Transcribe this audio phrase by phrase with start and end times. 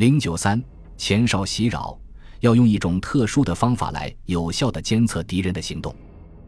[0.00, 0.58] 零九三
[0.96, 1.94] 前哨袭扰，
[2.40, 5.94] 要用一种特殊的方法来有效的监测敌人的行动，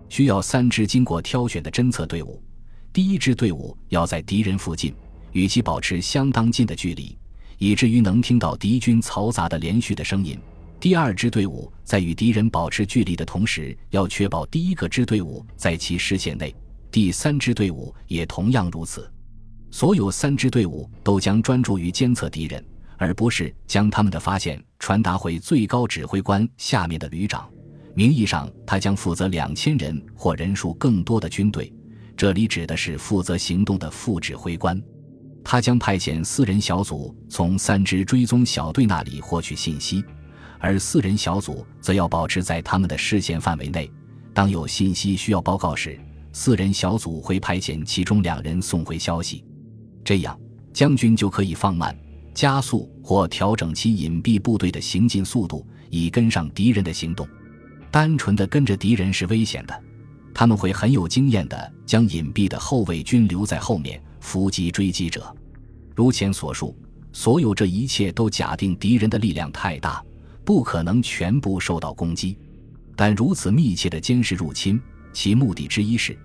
[0.08, 2.42] 需要三支经过挑选的侦测队伍。
[2.94, 4.94] 第一支队伍要在敌人附近，
[5.32, 7.14] 与其保持相当近的距离，
[7.58, 10.38] 以至于能听到敌军嘈杂的连续的声音。
[10.80, 16.56] 第二支队伍在与敌人保持距离的同时，要确保第一个支队伍在其视线内。
[16.90, 19.12] 第三支队伍也同样如此。
[19.70, 22.64] 所有三支队伍都将专注于监测敌人，
[23.02, 27.50] 而不是将他们的发现传达回最高指挥官下面的旅长。
[27.94, 31.72] 名义上，他将负责两千人或人数更多的军队。
[32.16, 34.80] 这里指的是负责行动的副指挥官，
[35.42, 40.04] 他将派遣四人小组从三支追踪小队那里获取信息，
[40.60, 43.90] 而四人小组则要保持在他们的视线范围内。
[44.32, 45.98] 当有信息需要报告时，
[46.32, 49.44] 四人小组会派遣其中两人送回消息，
[50.04, 50.38] 这样
[50.72, 51.98] 将军就可以放慢、
[52.34, 57.26] 加速或调整其隐蔽部队的行进速度，以跟上敌人的行动。
[57.90, 59.82] 单纯的跟着敌人是危险的。
[60.34, 65.34] 他们会很有经验地将隐蔽的后卫军留在后面伏击追击者。
[65.94, 66.74] 如前所述，
[67.12, 70.02] 所有这一切都假定敌人的力量太大，
[70.42, 72.38] 不可能全部受到攻击。
[72.96, 74.80] 但如此密切的监视入侵，
[75.12, 76.16] 其目的之一是，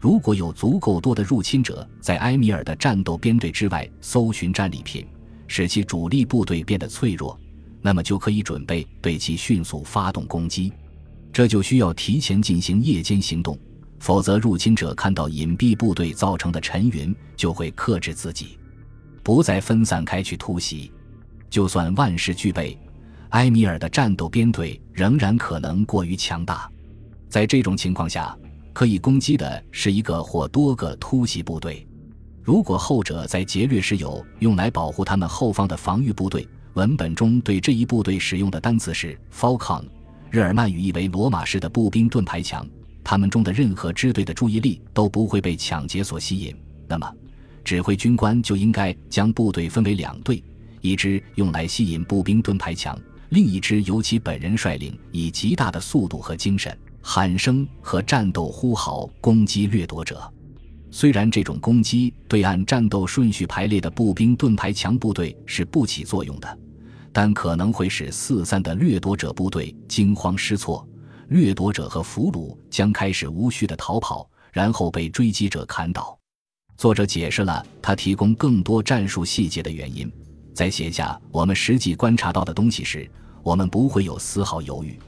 [0.00, 5.04] 如果有足够多的入侵者在埃米尔的战斗编队之外搜寻战利品，
[5.46, 7.38] 使其主力部队变得脆弱，
[7.80, 10.72] 那么就可以准备对其迅速发动攻击。
[11.32, 13.58] 这就需要提前进行夜间行动，
[14.00, 18.58] 否则入侵者看到隐蔽部队造成的沉云，就会克制自己，
[19.22, 20.90] 不再分散开去突袭。
[21.50, 22.78] 就算万事俱备，
[23.30, 26.70] 埃米尔的战斗编队仍然可能过于强大。
[27.28, 28.36] 在这种情况下，
[28.72, 31.85] 可以攻击的是一个或多个突袭部队。
[32.46, 39.82] 如果后者在劫掠时有用来保护他们后方的防御部队，文本中对这一部队使用的单词是 Falcon。
[40.30, 42.64] 日耳曼语意为罗马式的步兵盾牌墙，
[43.02, 46.54] 他们中的任何支队的注意力都不会被抢劫所吸引。
[46.86, 47.12] 那么，
[47.64, 50.40] 指挥军官就应该将部队分为两队，
[50.80, 52.96] 一支用来吸引步兵盾牌墙，
[53.30, 60.32] 另一支由其本人率领，以极大的速度和精神、喊声和战斗呼号攻击掠夺者。
[60.90, 66.58] 虽然这种攻击对按战斗顺序排列的步兵盾牌墙部队是不起作用的。
[67.12, 70.86] 但可能会使四散的掠夺者部队惊慌失措，
[71.28, 76.18] 掠夺者和俘虏将开始无序的逃跑，然后被追击者砍倒。
[76.76, 80.12] 作者解释了他提供更多战术细节的原因。
[80.52, 83.10] 在写下我们实际观察到的东西时，
[83.42, 84.98] 我们不会有丝毫犹豫。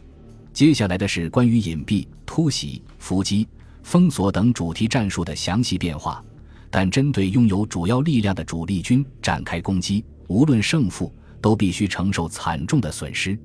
[0.55, 3.47] 接下来的是关于隐蔽、突袭、伏击、
[3.89, 6.23] 封锁等主题战术的详细变化。
[6.71, 11.13] 但针对拥有主要力量的主力军展开攻击，无论胜负。
[11.41, 13.39] 都必须承受惨重的损失。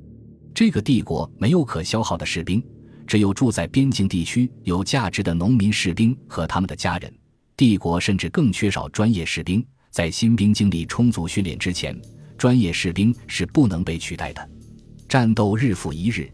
[0.52, 2.60] 这个帝国没有可消耗的士兵，
[3.06, 7.14] 只有住在边境地区有价值的农民士兵和他们的家人。
[7.56, 9.64] 帝国甚至更缺少专业士兵。
[9.92, 11.96] 在新兵经历充足训练之前，
[12.36, 14.50] 专业士兵是不能被取代的。
[15.08, 16.28] 战斗日复一日，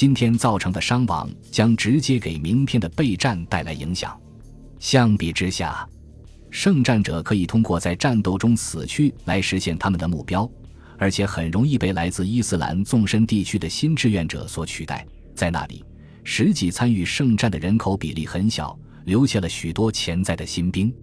[0.00, 4.16] 今天造成的伤亡将直接给明天的备战带来影响。
[4.78, 5.84] 相比之下，
[6.50, 10.48] 胜战者可以通过在战斗中死去来实现他们的目标。
[10.98, 15.04] 而且很容易被来自伊斯兰纵深地区的新志愿者所取代，
[15.34, 15.84] 在那里，
[16.22, 20.94] 实际参与圣战的人口比例很小，留下了许多潜在的新兵。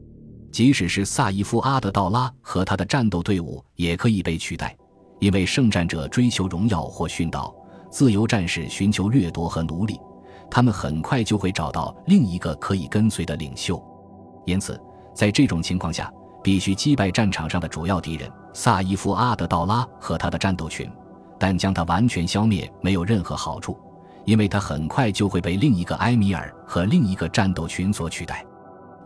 [0.53, 4.73] 即使是萨伊夫·阿德道拉和他的战斗队伍也可以被取代，
[5.19, 7.53] 因为圣战者追求荣耀或殉道，
[7.95, 9.97] 自由战士寻求掠夺和奴隶，
[10.51, 13.81] 他们很快就会找到另一个可以跟随的领袖。
[14.43, 14.77] 因此，
[15.13, 16.11] 在这种情况下，
[16.43, 18.29] 必须击败战场上的主要敌人。
[18.51, 20.91] 萨伊夫·阿德道拉和他的战斗群，
[21.39, 23.79] 但将他完全消灭没有任何好处，
[24.25, 28.45] 因为他很快就会被另一个埃米尔和另一个战斗群所取代。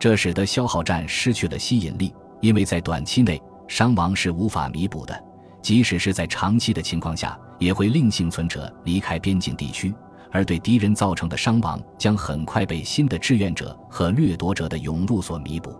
[0.00, 5.16] 这使得消耗战失去了吸引力，因为在短期内伤亡是无法弥补的，
[5.62, 9.94] 即使是在长期的情况下，也会令幸存者离开边境地区，
[10.32, 15.72] 而对敌人造成的伤亡将很快被新的志愿者和掠夺者的涌入所弥补。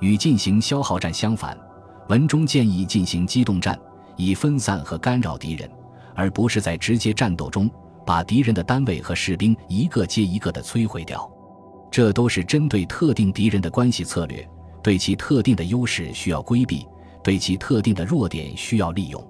[0.00, 1.56] 与进行消耗战相反。
[2.08, 3.78] 文中建议进行机动战，
[4.16, 5.70] 以分散和干扰敌人，
[6.16, 7.70] 而不是在直接战斗中
[8.04, 11.30] 把敌人的单位和士兵一个接一个的摧毁掉。
[11.88, 14.44] 这都是针对特定敌人的关系策略，
[14.82, 16.84] 对其特定的优势需要规避，
[17.22, 19.24] 对其特定的弱点需要利用。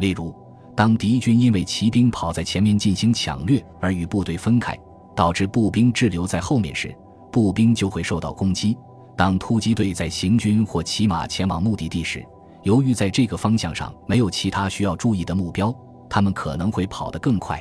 [0.00, 0.34] 例如，
[0.78, 4.78] 当敌军因为骑兵跑在前面进行抢掠而与部队分开，
[5.12, 6.96] 导致步兵滞留在后面时，
[7.32, 8.78] 步兵就会受到攻击。
[9.16, 12.24] 当突击队在行军或骑马前往目的地时，
[12.62, 15.74] 由于在这个方向上没有其他需要注意的目标，
[16.08, 17.60] 他们可能会跑得更快。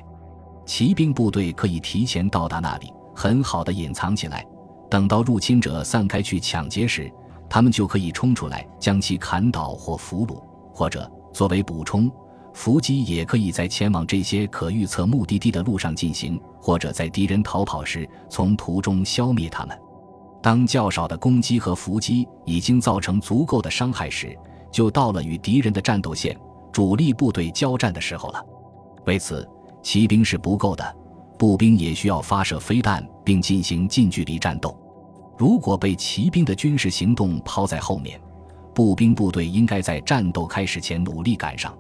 [0.64, 4.46] 骑兵部队可以提前到达那里，很好的隐藏起来。
[4.92, 7.12] 等到入侵者散开去抢劫时，
[7.50, 10.40] 他们就可以冲出来将其砍倒或俘虏，
[10.72, 12.12] 或者作为补充，
[12.58, 19.80] 伏击也可以在前往这些可预测目的地的路上进行，或者在敌人逃跑时从途中消灭他们。
[20.42, 24.36] 当较少的攻击和伏击已经造成足够的伤害时，
[24.72, 26.36] 就到了与敌人的战斗线、
[26.72, 28.44] 主力部队交战的时候了。
[29.06, 29.48] 为此，
[29.84, 30.96] 骑兵是不够的，
[31.38, 34.76] 步兵也需要发射飞弹并进行近距离战斗。
[35.38, 38.20] 如果被骑兵的军事行动抛在后面，
[38.74, 41.72] 步兵部队应该在战斗开始前努力赶上。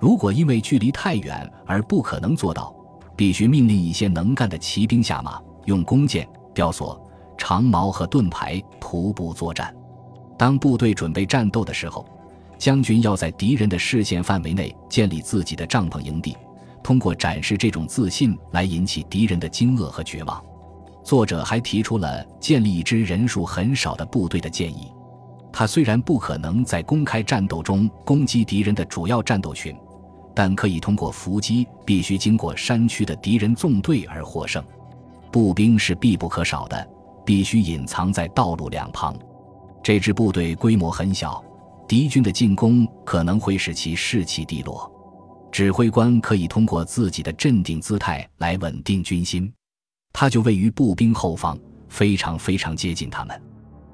[0.00, 2.74] 如果因为距离太远而不可能做到，
[3.16, 7.00] 必须命令一些能干的骑兵下马，用弓箭、吊索。
[7.40, 9.72] 长矛和盾牌徒步作战。
[10.36, 12.04] 当部队准备战斗的时候，
[12.58, 16.36] 将军要在敌人的视线范围内建立自己的帐篷营地，
[16.82, 20.44] 通过展示这种自信来引起敌人的惊愕和绝望。
[21.04, 24.92] 作者还提出了建立一支人数很少的部队的建议。
[25.52, 29.76] 他虽然不可能在公开战斗中攻击敌人的主要战斗群，
[30.38, 34.62] 但可以通过伏击必须经过山区的敌人纵队而获胜。
[35.32, 36.88] 步兵是必不可少的。
[37.26, 39.14] 必须隐藏在道路两旁。
[39.82, 41.44] 这支部队规模很小，
[41.86, 44.90] 敌军的进攻可能会使其士气低落。
[45.52, 49.52] 指挥官可以通过自己的镇定姿态来稳定军心。
[50.10, 51.58] 他就位于步兵后方，
[51.90, 53.42] 非常非常接近他们。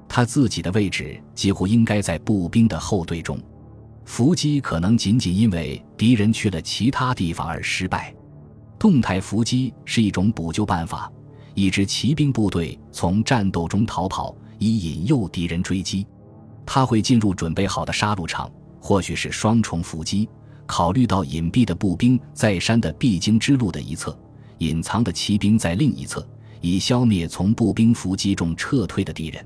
[0.07, 3.37] 他自己的位置几乎应该在步兵的后队中。
[4.05, 8.13] 伏击可能仅仅因为敌人去了其他地方而失败。
[8.77, 11.11] 动态伏击是一种补救办法。
[11.55, 16.05] 一支骑兵部队从战斗中逃跑，以引诱敌人追击。
[16.65, 20.27] 他会进入准备好的杀戮场，或许是双重伏击。
[20.65, 24.17] 考虑到隐蔽的步兵在山的必经之路的一侧，
[24.57, 26.27] 隐藏的骑兵在另一侧，
[26.59, 29.45] 以消灭从步兵伏击中撤退的敌人。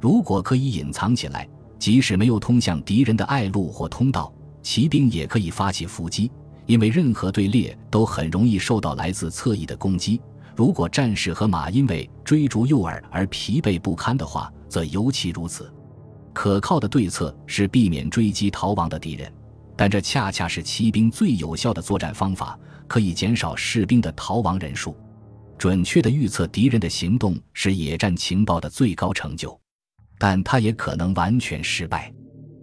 [0.00, 1.48] 如果可以隐藏起来，
[1.78, 4.32] 即使没有通向敌人的隘路或通道，
[4.62, 6.30] 骑兵也可以发起伏击，
[6.66, 10.20] 因为任何队列都很容易受到来自侧翼的攻击。
[10.56, 15.72] 如果战士和马因为追逐诱饵而疲惫不堪的话，则尤其如此。
[16.32, 19.32] 可靠的对策是避免追击逃亡的敌人，
[19.76, 24.96] 但这恰恰是骑兵最有效的作战方法，可以减少士兵的逃亡人数。
[25.56, 29.58] 准确的预测敌人的行动是野战情报的最高成就，
[30.18, 32.12] 但它也可能完全失败。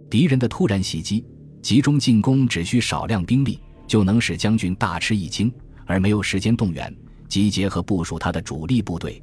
[0.08, 1.24] 敌人的突然袭击、
[1.62, 5.52] 集中进攻只需少量兵力，就能使将军大吃一惊，
[5.84, 6.94] 而没有时间动员。
[7.28, 9.20] 集结和部署他的主力部队，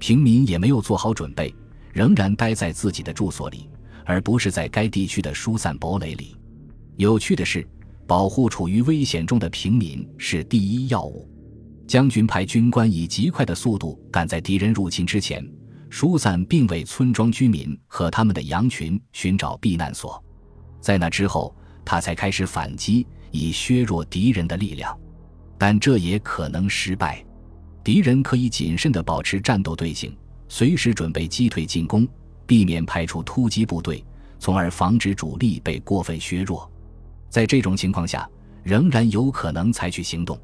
[0.00, 1.54] 平民也没有做好准备，
[1.92, 3.70] 仍然待在自己的住所里，
[4.04, 6.36] 而不是在该地区的疏散堡垒里。
[6.96, 7.64] 有趣的是，
[8.04, 11.30] 保护处于危险中的平民是第一要务。
[11.86, 15.48] 将军派军官以极快的速度赶在敌人入侵之前，
[15.90, 20.22] 疏散并为村庄居民和他们的羊群寻找避难所。
[20.80, 21.54] 在那之后，
[21.84, 24.96] 他才开始反击，以削弱敌人的力量。
[25.58, 27.24] 但这也可能失败。
[27.82, 30.14] 敌人可以谨慎地保持战斗队形，
[30.48, 32.06] 随时准备击退进攻，
[32.46, 34.04] 避免派出突击部队，
[34.38, 36.70] 从而防止主力被过分削弱。
[37.30, 38.28] 在这种情况下，
[38.62, 40.38] 仍然有可能采取行动，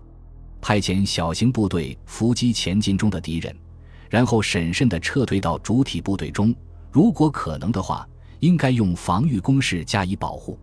[0.60, 3.55] 派遣小型部队伏击前进中的敌人，
[4.12, 6.54] 然后审慎地撤退到主体部队中。
[6.90, 8.06] 如果可能的话，
[8.40, 10.58] 应该用防御工事加以保护。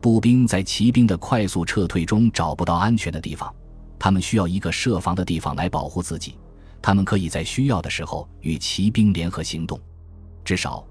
[0.00, 3.54] 步兵在骑兵的快速撤退中找不到安全的地方。
[3.98, 6.38] 他们需要一个设防的地方来保护自己。
[6.80, 9.78] 他们可以在需要的时候与骑兵联合行动。
[10.42, 10.82] 至少，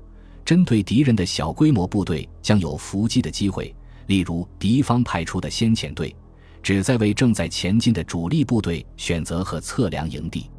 [0.43, 3.75] 针对敌人的小规模部队将有伏击的机会。
[4.05, 6.15] 例如，敌方派出的先遣队，
[6.61, 10.51] 旨在为正在前进的主力部队选择和测量营地。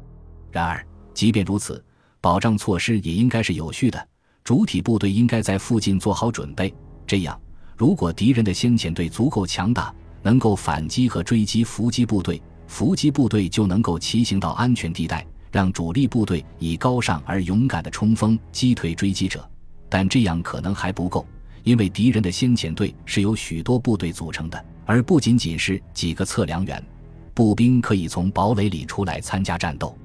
[0.51, 0.85] 然而，
[1.17, 1.83] 即便如此，
[2.21, 4.07] 保障措施也应该是有序的。
[4.43, 6.71] 主体部队应该在附近做好准备。
[7.07, 7.41] 这样，
[7.75, 19.43] 如果敌人的先遣队足够强大，能够反击和追击伏击部队，伏击部队就能够骑行到安全地带，让主力部队以高尚而勇敢的冲锋击退追击者。
[19.89, 21.25] 但这样可能还不够，
[21.63, 26.85] 因为敌人的先遣队是由许多部队组成的，而不仅仅是几个测量员。
[27.33, 29.97] 步兵可以从堡垒里出来参加战斗。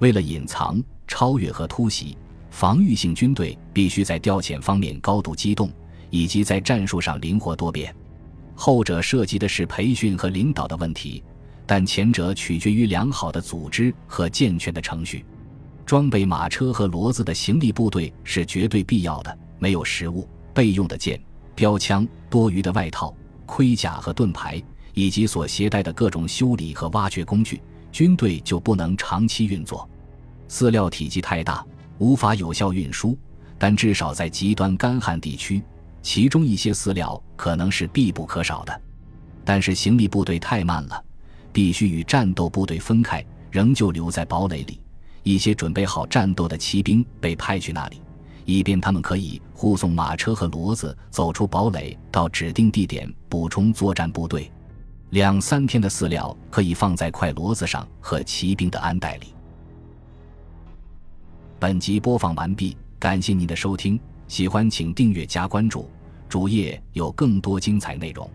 [0.00, 2.16] 为了隐藏、超越和突袭，
[2.50, 5.70] 防御性军队必须在调遣方面高度机动，
[6.10, 7.94] 以及在战术上灵活多变。
[8.54, 11.22] 后者涉及的是培训和领导的问题，
[11.66, 15.24] 但前者取决于良好的组织和健全的程序。
[15.84, 19.38] 装备马车和骡子的行李部队是绝对必要的。
[19.58, 21.20] 没有食物、备用的剑、
[21.54, 23.14] 标枪、多余的外套、
[23.44, 24.62] 盔甲和盾牌，
[24.94, 27.60] 以及所携带的各种修理和挖掘工具，
[27.92, 29.88] 军队就不能长期运作。
[30.48, 31.64] 饲料体积太大，
[31.98, 33.16] 无法有效运输，
[33.58, 35.62] 但至少在极端干旱地区，
[36.02, 38.80] 其中一些饲料可能是必不可少的。
[39.44, 41.04] 但是行李部队太慢了，
[41.52, 44.80] 必须与战斗部队分开，仍旧留在堡垒里。
[45.22, 48.00] 一些准备好战斗的骑兵被派去那里，
[48.44, 54.50] 以便他们可以护送马车和骡子走出堡垒，到指定地点补充作战部队。
[55.10, 59.34] 两三天的饲料可以放在快骡子上和骑兵的鞍袋里。
[61.58, 65.90] 本集播放完毕，感谢您的收听，喜欢请订阅加关注，
[66.28, 68.28] 主页有更多精彩内容。